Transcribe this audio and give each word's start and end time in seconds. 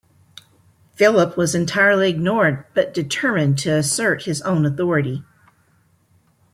Philip 0.95 1.37
was 1.37 1.53
entirely 1.53 2.09
ignored 2.09 2.65
but 2.73 2.91
determined 2.91 3.59
to 3.59 3.75
assert 3.77 4.23
his 4.23 4.41
own 4.41 4.65
authority. 4.65 5.23